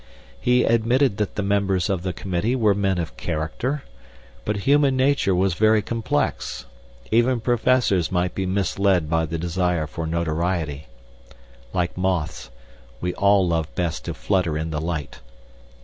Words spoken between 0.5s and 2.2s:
admitted that the members of the